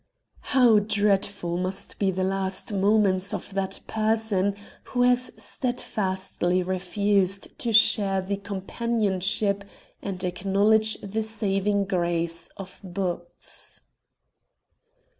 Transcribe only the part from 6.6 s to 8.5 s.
refused to share the